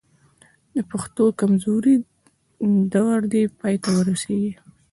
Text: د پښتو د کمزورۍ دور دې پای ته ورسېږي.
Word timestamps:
د 0.75 0.77
پښتو 0.91 1.23
د 1.31 1.35
کمزورۍ 1.39 1.95
دور 2.93 3.19
دې 3.31 3.43
پای 3.59 3.75
ته 3.83 3.89
ورسېږي. 3.97 4.53